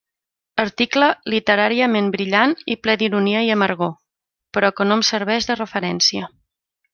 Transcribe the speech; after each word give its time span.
Article 0.61 1.09
literàriament 1.33 2.07
brillant 2.15 2.55
i 2.75 2.77
ple 2.87 2.95
d'ironia 3.03 3.45
i 3.49 3.53
amargor, 3.57 3.93
però 4.59 4.73
que 4.81 4.89
no 4.89 4.99
em 5.01 5.05
serveix 5.11 5.51
de 5.51 5.59
referència. 5.61 6.33